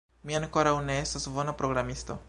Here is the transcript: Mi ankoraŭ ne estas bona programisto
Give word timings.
Mi 0.29 0.37
ankoraŭ 0.37 0.73
ne 0.87 0.97
estas 1.03 1.31
bona 1.37 1.57
programisto 1.63 2.19